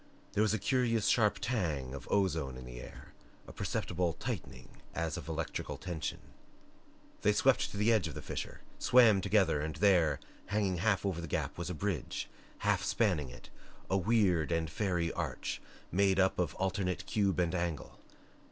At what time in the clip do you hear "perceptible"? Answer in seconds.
3.53-4.13